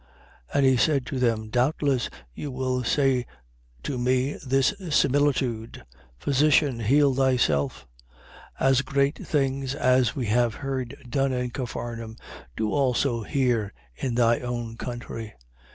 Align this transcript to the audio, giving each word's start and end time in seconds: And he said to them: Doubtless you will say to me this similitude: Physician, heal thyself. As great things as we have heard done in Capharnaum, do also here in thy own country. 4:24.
And 0.51 0.65
he 0.65 0.77
said 0.77 1.05
to 1.05 1.19
them: 1.19 1.51
Doubtless 1.51 2.09
you 2.33 2.49
will 2.49 2.83
say 2.83 3.27
to 3.83 3.99
me 3.99 4.33
this 4.43 4.73
similitude: 4.89 5.83
Physician, 6.17 6.79
heal 6.79 7.13
thyself. 7.13 7.85
As 8.59 8.81
great 8.81 9.23
things 9.23 9.75
as 9.75 10.15
we 10.15 10.25
have 10.25 10.55
heard 10.55 10.97
done 11.07 11.33
in 11.33 11.51
Capharnaum, 11.51 12.15
do 12.57 12.71
also 12.71 13.21
here 13.21 13.73
in 13.95 14.15
thy 14.15 14.39
own 14.39 14.75
country. 14.75 15.35
4:24. 15.37 15.37